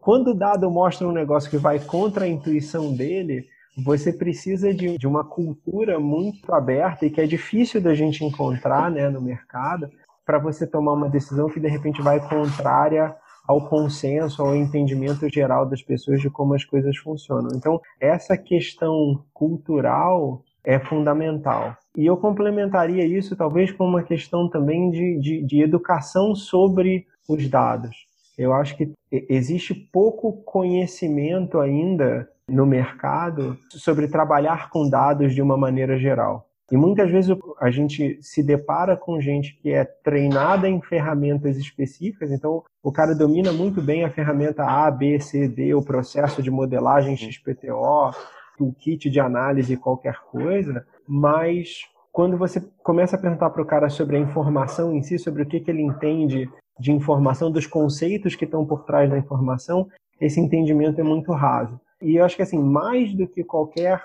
quando 0.00 0.28
o 0.28 0.34
dado 0.34 0.70
mostra 0.70 1.06
um 1.06 1.12
negócio 1.12 1.50
que 1.50 1.56
vai 1.56 1.80
contra 1.80 2.24
a 2.24 2.28
intuição 2.28 2.92
dele, 2.94 3.48
você 3.84 4.12
precisa 4.12 4.72
de, 4.72 4.96
de 4.96 5.06
uma 5.06 5.24
cultura 5.24 5.98
muito 5.98 6.52
aberta 6.52 7.06
e 7.06 7.10
que 7.10 7.20
é 7.20 7.26
difícil 7.26 7.80
da 7.80 7.94
gente 7.94 8.24
encontrar 8.24 8.90
né, 8.90 9.08
no 9.08 9.20
mercado 9.20 9.90
para 10.24 10.38
você 10.38 10.66
tomar 10.66 10.92
uma 10.92 11.08
decisão 11.08 11.48
que 11.48 11.58
de 11.58 11.68
repente 11.68 12.00
vai 12.00 12.20
contrária 12.20 13.16
ao 13.46 13.68
consenso, 13.68 14.42
ao 14.42 14.54
entendimento 14.54 15.28
geral 15.28 15.66
das 15.66 15.82
pessoas 15.82 16.20
de 16.20 16.30
como 16.30 16.54
as 16.54 16.64
coisas 16.64 16.96
funcionam. 16.96 17.50
Então, 17.54 17.80
essa 18.00 18.36
questão 18.36 19.24
cultural 19.32 20.42
é 20.64 20.78
fundamental. 20.78 21.76
E 21.96 22.06
eu 22.06 22.16
complementaria 22.16 23.04
isso 23.04 23.36
talvez 23.36 23.72
com 23.72 23.84
uma 23.84 24.02
questão 24.02 24.48
também 24.48 24.90
de, 24.90 25.18
de, 25.18 25.42
de 25.44 25.62
educação 25.62 26.34
sobre 26.34 27.06
os 27.28 27.48
dados. 27.48 28.06
Eu 28.38 28.52
acho 28.54 28.76
que 28.76 28.92
existe 29.10 29.74
pouco 29.74 30.42
conhecimento 30.44 31.58
ainda 31.58 32.28
no 32.48 32.66
mercado 32.66 33.58
sobre 33.70 34.08
trabalhar 34.08 34.70
com 34.70 34.88
dados 34.88 35.34
de 35.34 35.42
uma 35.42 35.56
maneira 35.56 35.98
geral. 35.98 36.48
E 36.72 36.76
muitas 36.76 37.10
vezes 37.10 37.36
a 37.60 37.70
gente 37.70 38.18
se 38.22 38.42
depara 38.42 38.96
com 38.96 39.20
gente 39.20 39.58
que 39.60 39.70
é 39.70 39.84
treinada 39.84 40.66
em 40.66 40.80
ferramentas 40.80 41.58
específicas, 41.58 42.32
então 42.32 42.64
o 42.82 42.90
cara 42.90 43.14
domina 43.14 43.52
muito 43.52 43.82
bem 43.82 44.04
a 44.04 44.10
ferramenta 44.10 44.64
A, 44.64 44.90
B, 44.90 45.20
C, 45.20 45.46
D, 45.46 45.74
o 45.74 45.84
processo 45.84 46.42
de 46.42 46.50
modelagem 46.50 47.14
XPTO, 47.14 48.12
o 48.58 48.72
kit 48.72 49.10
de 49.10 49.20
análise, 49.20 49.76
qualquer 49.76 50.18
coisa, 50.30 50.86
mas 51.06 51.82
quando 52.10 52.38
você 52.38 52.58
começa 52.82 53.16
a 53.16 53.20
perguntar 53.20 53.50
para 53.50 53.62
o 53.62 53.66
cara 53.66 53.90
sobre 53.90 54.16
a 54.16 54.20
informação 54.20 54.94
em 54.94 55.02
si, 55.02 55.18
sobre 55.18 55.42
o 55.42 55.46
que, 55.46 55.60
que 55.60 55.70
ele 55.70 55.82
entende 55.82 56.48
de 56.80 56.90
informação, 56.90 57.52
dos 57.52 57.66
conceitos 57.66 58.34
que 58.34 58.46
estão 58.46 58.64
por 58.64 58.84
trás 58.84 59.10
da 59.10 59.18
informação, 59.18 59.88
esse 60.18 60.40
entendimento 60.40 60.98
é 60.98 61.04
muito 61.04 61.32
raso. 61.32 61.78
E 62.00 62.16
eu 62.16 62.24
acho 62.24 62.34
que 62.34 62.42
assim, 62.42 62.58
mais 62.58 63.14
do 63.14 63.28
que 63.28 63.44
qualquer 63.44 64.02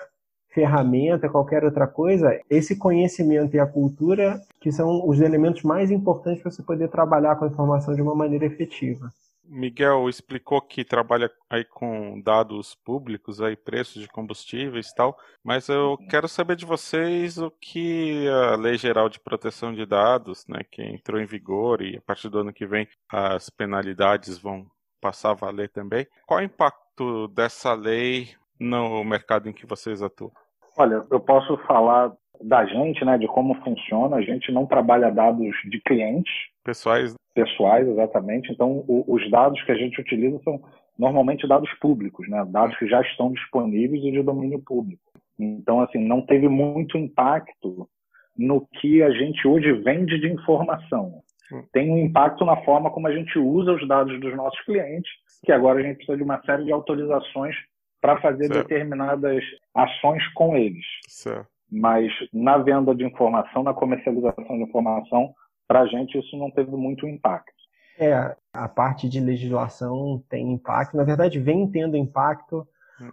ferramenta, 0.58 1.28
qualquer 1.28 1.64
outra 1.64 1.86
coisa, 1.86 2.40
esse 2.50 2.76
conhecimento 2.76 3.54
e 3.54 3.60
a 3.60 3.66
cultura 3.66 4.40
que 4.60 4.72
são 4.72 5.08
os 5.08 5.20
elementos 5.20 5.62
mais 5.62 5.88
importantes 5.88 6.42
para 6.42 6.50
você 6.50 6.64
poder 6.64 6.88
trabalhar 6.88 7.36
com 7.36 7.44
a 7.44 7.48
informação 7.48 7.94
de 7.94 8.02
uma 8.02 8.14
maneira 8.14 8.44
efetiva. 8.44 9.08
Miguel 9.44 10.08
explicou 10.08 10.60
que 10.60 10.84
trabalha 10.84 11.30
aí 11.48 11.64
com 11.64 12.20
dados 12.20 12.74
públicos, 12.74 13.40
aí 13.40 13.56
preços 13.56 14.02
de 14.02 14.08
combustíveis 14.08 14.88
e 14.88 14.94
tal, 14.94 15.16
mas 15.44 15.68
eu 15.68 15.96
quero 16.10 16.28
saber 16.28 16.56
de 16.56 16.66
vocês 16.66 17.38
o 17.38 17.50
que 17.52 18.28
a 18.28 18.56
Lei 18.56 18.76
Geral 18.76 19.08
de 19.08 19.20
Proteção 19.20 19.72
de 19.72 19.86
Dados, 19.86 20.44
né, 20.48 20.58
que 20.68 20.82
entrou 20.82 21.20
em 21.20 21.24
vigor 21.24 21.80
e 21.80 21.96
a 21.96 22.02
partir 22.02 22.28
do 22.28 22.40
ano 22.40 22.52
que 22.52 22.66
vem 22.66 22.88
as 23.08 23.48
penalidades 23.48 24.36
vão 24.38 24.66
passar 25.00 25.30
a 25.30 25.34
valer 25.34 25.68
também. 25.68 26.06
Qual 26.26 26.40
é 26.40 26.42
o 26.42 26.46
impacto 26.46 27.28
dessa 27.28 27.72
lei 27.74 28.34
no 28.58 29.04
mercado 29.04 29.48
em 29.48 29.52
que 29.52 29.64
vocês 29.64 30.02
atuam? 30.02 30.32
Olha, 30.78 31.04
eu 31.10 31.18
posso 31.18 31.56
falar 31.66 32.12
da 32.40 32.64
gente, 32.64 33.04
né, 33.04 33.18
de 33.18 33.26
como 33.26 33.54
funciona. 33.64 34.14
A 34.14 34.22
gente 34.22 34.52
não 34.52 34.64
trabalha 34.64 35.10
dados 35.10 35.52
de 35.64 35.80
clientes. 35.80 36.32
Pessoais. 36.62 37.16
Pessoais, 37.34 37.86
exatamente. 37.88 38.52
Então, 38.52 38.84
o, 38.86 39.04
os 39.08 39.28
dados 39.28 39.60
que 39.64 39.72
a 39.72 39.74
gente 39.74 40.00
utiliza 40.00 40.38
são 40.44 40.62
normalmente 40.96 41.48
dados 41.48 41.68
públicos, 41.80 42.28
né, 42.28 42.44
dados 42.48 42.76
que 42.78 42.86
já 42.86 43.00
estão 43.00 43.32
disponíveis 43.32 44.04
e 44.04 44.12
de 44.12 44.22
domínio 44.22 44.60
público. 44.60 45.02
Então, 45.36 45.80
assim, 45.80 45.98
não 45.98 46.22
teve 46.22 46.48
muito 46.48 46.96
impacto 46.96 47.88
no 48.36 48.64
que 48.80 49.02
a 49.02 49.10
gente 49.10 49.46
hoje 49.48 49.72
vende 49.72 50.20
de 50.20 50.32
informação. 50.32 51.22
Hum. 51.52 51.64
Tem 51.72 51.90
um 51.90 51.98
impacto 51.98 52.44
na 52.44 52.56
forma 52.58 52.90
como 52.90 53.08
a 53.08 53.12
gente 53.12 53.36
usa 53.36 53.72
os 53.72 53.86
dados 53.88 54.20
dos 54.20 54.36
nossos 54.36 54.60
clientes, 54.64 55.10
que 55.44 55.50
agora 55.50 55.80
a 55.80 55.82
gente 55.82 55.96
precisa 55.96 56.16
de 56.16 56.22
uma 56.22 56.40
série 56.42 56.64
de 56.64 56.72
autorizações 56.72 57.56
para 58.00 58.20
fazer 58.20 58.46
certo. 58.46 58.68
determinadas 58.68 59.42
ações 59.74 60.26
com 60.34 60.56
eles. 60.56 60.84
Certo. 61.08 61.48
Mas 61.70 62.10
na 62.32 62.56
venda 62.58 62.94
de 62.94 63.04
informação, 63.04 63.62
na 63.62 63.74
comercialização 63.74 64.56
de 64.56 64.62
informação, 64.62 65.34
para 65.66 65.80
a 65.80 65.86
gente 65.86 66.18
isso 66.18 66.36
não 66.36 66.50
teve 66.50 66.70
muito 66.70 67.06
impacto. 67.06 67.58
É, 67.98 68.36
a 68.52 68.68
parte 68.68 69.08
de 69.08 69.20
legislação 69.20 70.22
tem 70.30 70.52
impacto. 70.52 70.96
Na 70.96 71.04
verdade, 71.04 71.38
vem 71.40 71.68
tendo 71.68 71.96
impacto 71.96 72.66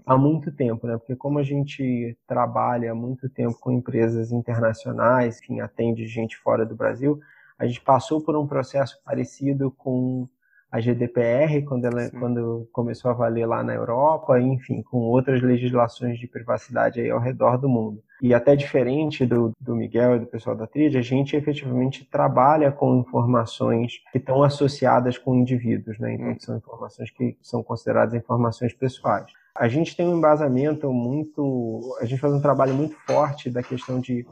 há 0.05 0.17
muito 0.17 0.51
tempo, 0.51 0.87
né? 0.87 0.97
Porque 0.97 1.15
como 1.15 1.39
a 1.39 1.43
gente 1.43 2.17
trabalha 2.27 2.91
há 2.91 2.95
muito 2.95 3.29
tempo 3.29 3.57
com 3.59 3.71
empresas 3.71 4.31
internacionais, 4.31 5.39
que 5.39 5.59
atende 5.59 6.07
gente 6.07 6.37
fora 6.37 6.65
do 6.65 6.75
Brasil, 6.75 7.19
a 7.57 7.65
gente 7.65 7.81
passou 7.81 8.21
por 8.21 8.35
um 8.35 8.47
processo 8.47 9.01
parecido 9.03 9.71
com 9.71 10.27
a 10.75 10.81
GDPR, 10.81 11.63
quando, 11.63 11.85
ela, 11.85 12.09
quando 12.19 12.67
começou 12.73 13.09
a 13.09 13.13
valer 13.13 13.45
lá 13.45 13.63
na 13.63 13.73
Europa, 13.73 14.37
enfim, 14.41 14.81
com 14.81 14.97
outras 14.97 15.41
legislações 15.41 16.19
de 16.19 16.27
privacidade 16.27 16.99
aí 16.99 17.09
ao 17.09 17.19
redor 17.19 17.57
do 17.57 17.69
mundo. 17.69 18.03
E 18.21 18.33
até 18.33 18.57
diferente 18.57 19.25
do, 19.25 19.53
do 19.57 19.73
Miguel 19.73 20.17
e 20.17 20.19
do 20.19 20.25
pessoal 20.25 20.53
da 20.53 20.67
Tríade, 20.67 20.97
a 20.97 21.01
gente 21.01 21.33
efetivamente 21.33 22.03
trabalha 22.03 22.73
com 22.73 22.97
informações 22.97 24.01
que 24.11 24.17
estão 24.17 24.43
associadas 24.43 25.17
com 25.17 25.33
indivíduos, 25.33 25.97
né? 25.97 26.13
Então, 26.13 26.31
hum. 26.31 26.37
são 26.39 26.57
informações 26.57 27.09
que 27.09 27.37
são 27.41 27.63
consideradas 27.63 28.13
informações 28.13 28.73
pessoais. 28.73 29.31
A 29.55 29.69
gente 29.69 29.95
tem 29.95 30.05
um 30.05 30.17
embasamento 30.17 30.91
muito. 30.91 31.95
A 32.01 32.05
gente 32.05 32.19
faz 32.19 32.33
um 32.33 32.41
trabalho 32.41 32.73
muito 32.73 32.97
forte 33.05 33.49
da 33.49 33.63
questão 33.63 34.01
de 34.01 34.27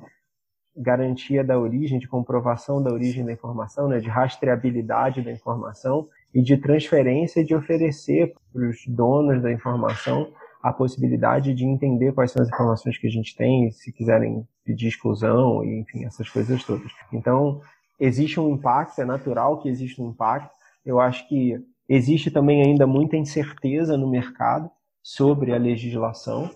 garantia 0.76 1.42
da 1.42 1.58
origem, 1.58 2.00
de 2.00 2.08
comprovação 2.08 2.84
da 2.84 2.92
origem 2.92 3.24
da 3.24 3.32
informação, 3.32 3.88
né, 3.88 4.00
de 4.00 4.10
rastreabilidade 4.10 5.22
da 5.22 5.32
informação 5.32 6.10
e 6.34 6.42
de 6.42 6.58
transferência 6.58 7.44
de 7.44 7.54
oferecer 7.56 8.34
para 8.52 8.70
os 8.70 8.78
donos 8.88 9.42
da 9.42 9.52
informação 9.52 10.32
a 10.62 10.72
possibilidade 10.72 11.54
de 11.54 11.66
entender 11.66 12.14
quais 12.14 12.32
são 12.32 12.42
as 12.42 12.48
informações 12.48 12.98
que 12.98 13.08
a 13.08 13.10
gente 13.10 13.36
tem, 13.36 13.70
se 13.72 13.92
quiserem 13.92 14.48
pedir 14.64 14.88
exclusão, 14.88 15.64
e, 15.64 15.80
enfim, 15.80 16.06
essas 16.06 16.30
coisas 16.30 16.64
todas. 16.64 16.90
Então, 17.12 17.62
existe 18.00 18.40
um 18.40 18.50
impacto, 18.50 19.02
é 19.02 19.06
natural 19.06 19.60
que 19.60 19.68
exista 19.68 20.02
um 20.02 20.10
impacto. 20.10 20.50
Eu 20.86 21.02
acho 21.02 21.28
que 21.28 21.60
existe 21.88 22.32
também 22.32 22.64
ainda 22.64 22.88
muita 22.88 23.18
incerteza 23.18 23.98
no 23.98 24.10
mercado 24.10 24.72
sobre 25.02 25.54
a 25.54 25.58
legislação, 25.58 26.50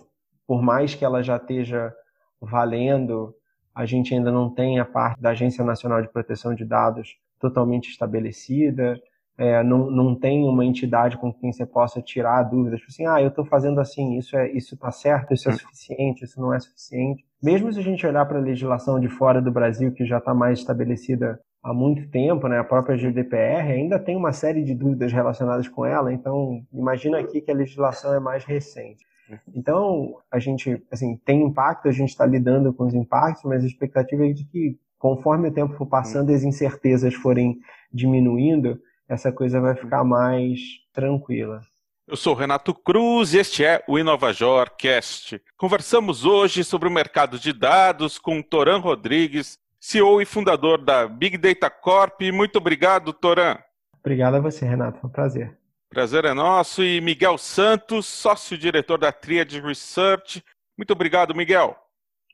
por 0.46 0.62
mais 0.62 0.94
que 0.94 1.04
ela 1.04 1.22
já 1.22 1.36
esteja 1.36 1.94
valendo, 2.40 3.34
a 3.74 3.84
gente 3.84 4.14
ainda 4.14 4.32
não 4.32 4.48
tem 4.48 4.80
a 4.80 4.84
parte 4.84 5.20
da 5.20 5.30
Agência 5.30 5.62
Nacional 5.62 6.00
de 6.00 6.08
Proteção 6.08 6.54
de 6.54 6.64
Dados 6.64 7.18
totalmente 7.38 7.90
estabelecida, 7.90 8.98
é, 9.38 9.62
não, 9.62 9.88
não 9.88 10.16
tem 10.16 10.42
uma 10.48 10.64
entidade 10.64 11.16
com 11.16 11.32
quem 11.32 11.52
você 11.52 11.64
possa 11.64 12.02
tirar 12.02 12.42
dúvidas, 12.42 12.80
tipo 12.80 12.90
assim, 12.90 13.06
ah, 13.06 13.22
eu 13.22 13.28
estou 13.28 13.44
fazendo 13.44 13.80
assim, 13.80 14.18
isso 14.18 14.36
é 14.36 14.50
isso 14.50 14.74
está 14.74 14.90
certo, 14.90 15.32
isso 15.32 15.48
é 15.48 15.52
hum. 15.52 15.56
suficiente, 15.56 16.24
isso 16.24 16.40
não 16.40 16.52
é 16.52 16.58
suficiente. 16.58 17.24
Mesmo 17.40 17.72
se 17.72 17.78
a 17.78 17.82
gente 17.82 18.04
olhar 18.04 18.26
para 18.26 18.38
a 18.38 18.42
legislação 18.42 18.98
de 18.98 19.08
fora 19.08 19.40
do 19.40 19.52
Brasil, 19.52 19.92
que 19.92 20.04
já 20.04 20.18
está 20.18 20.34
mais 20.34 20.58
estabelecida 20.58 21.40
há 21.62 21.72
muito 21.72 22.10
tempo, 22.10 22.48
né, 22.48 22.58
a 22.58 22.64
própria 22.64 22.96
GDPR 22.96 23.70
ainda 23.70 23.98
tem 23.98 24.16
uma 24.16 24.32
série 24.32 24.64
de 24.64 24.74
dúvidas 24.74 25.12
relacionadas 25.12 25.68
com 25.68 25.86
ela, 25.86 26.12
então 26.12 26.60
imagina 26.72 27.18
aqui 27.20 27.40
que 27.40 27.50
a 27.50 27.54
legislação 27.54 28.12
é 28.12 28.18
mais 28.18 28.44
recente. 28.44 29.06
Então, 29.54 30.16
a 30.32 30.38
gente, 30.38 30.82
assim, 30.90 31.16
tem 31.24 31.42
impacto, 31.42 31.86
a 31.86 31.92
gente 31.92 32.08
está 32.08 32.24
lidando 32.24 32.72
com 32.72 32.84
os 32.84 32.94
impactos, 32.94 33.44
mas 33.44 33.62
a 33.62 33.66
expectativa 33.66 34.26
é 34.26 34.32
de 34.32 34.44
que, 34.44 34.78
conforme 34.98 35.48
o 35.48 35.52
tempo 35.52 35.74
for 35.74 35.86
passando 35.86 36.32
e 36.32 36.34
as 36.34 36.42
incertezas 36.42 37.14
forem 37.14 37.58
diminuindo, 37.92 38.80
essa 39.08 39.32
coisa 39.32 39.60
vai 39.60 39.74
ficar 39.74 40.04
mais 40.04 40.60
tranquila. 40.92 41.62
Eu 42.06 42.16
sou 42.16 42.34
Renato 42.34 42.74
Cruz 42.74 43.34
e 43.34 43.38
este 43.38 43.64
é 43.64 43.82
o 43.86 43.98
InovaJor 43.98 44.70
Cast. 44.76 45.42
Conversamos 45.56 46.24
hoje 46.24 46.64
sobre 46.64 46.88
o 46.88 46.92
mercado 46.92 47.38
de 47.38 47.52
dados 47.52 48.18
com 48.18 48.42
Toran 48.42 48.78
Rodrigues, 48.78 49.58
CEO 49.80 50.20
e 50.20 50.24
fundador 50.24 50.82
da 50.82 51.06
Big 51.06 51.36
Data 51.36 51.68
Corp. 51.68 52.20
Muito 52.32 52.56
obrigado, 52.56 53.12
Toran. 53.12 53.58
Obrigado 54.00 54.36
a 54.36 54.40
você, 54.40 54.64
Renato. 54.64 55.00
Foi 55.00 55.08
um 55.08 55.12
prazer. 55.12 55.58
Prazer 55.90 56.24
é 56.24 56.34
nosso. 56.34 56.82
E 56.82 57.00
Miguel 57.00 57.36
Santos, 57.36 58.06
sócio-diretor 58.06 58.98
da 58.98 59.12
Triad 59.12 59.60
Research. 59.60 60.42
Muito 60.76 60.92
obrigado, 60.92 61.34
Miguel. 61.34 61.76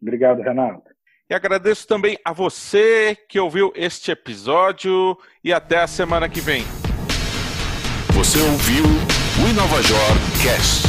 Obrigado, 0.01 0.41
Renato. 0.41 0.91
E 1.35 1.37
agradeço 1.37 1.85
também 1.89 2.17
a 2.25 2.33
você 2.33 3.19
que 3.29 3.41
ouviu 3.41 3.73
este 3.75 4.13
episódio 4.13 5.19
e 5.43 5.53
até 5.53 5.81
a 5.81 5.87
semana 5.89 6.29
que 6.29 6.41
vem. 6.41 6.65
Você 8.13 8.39
ouviu 8.39 8.85
o 8.85 9.49
InovaJor 9.51 9.99
Cast. 10.45 10.84